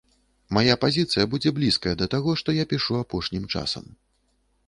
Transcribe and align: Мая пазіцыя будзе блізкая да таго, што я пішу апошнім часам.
Мая 0.57 0.75
пазіцыя 0.83 1.25
будзе 1.33 1.49
блізкая 1.57 1.93
да 2.01 2.09
таго, 2.15 2.35
што 2.43 2.57
я 2.57 2.65
пішу 2.73 2.99
апошнім 3.03 3.45
часам. 3.57 3.85